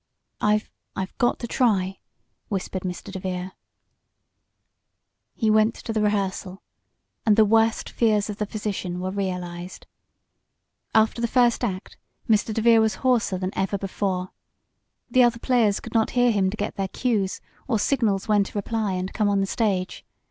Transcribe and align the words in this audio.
"I 0.41 0.63
I've 0.95 1.15
got 1.19 1.37
to 1.41 1.47
try," 1.47 1.99
whispered 2.49 2.81
Mr. 2.81 3.11
DeVere. 3.11 3.51
He 5.35 5.51
went 5.51 5.75
to 5.75 5.93
the 5.93 6.01
rehearsal, 6.01 6.63
and 7.23 7.35
the 7.35 7.45
worst 7.45 7.87
fears 7.87 8.27
of 8.27 8.37
the 8.37 8.47
physician 8.47 8.99
were 8.99 9.11
realized. 9.11 9.85
After 10.95 11.21
the 11.21 11.27
first 11.27 11.63
act 11.63 11.97
Mr. 12.27 12.51
DeVere 12.51 12.79
was 12.81 12.95
hoarser 13.05 13.37
than 13.37 13.51
ever 13.55 13.77
before. 13.77 14.31
The 15.11 15.21
other 15.21 15.37
players 15.37 15.79
could 15.79 15.93
not 15.93 16.09
hear 16.17 16.31
him 16.31 16.49
to 16.49 16.57
get 16.57 16.77
their 16.77 16.87
"cues," 16.87 17.39
or 17.67 17.77
signals 17.77 18.27
when 18.27 18.43
to 18.45 18.57
reply, 18.57 18.93
and 18.93 19.13
come 19.13 19.29
on 19.29 19.39
the 19.39 19.45
stage. 19.45 20.03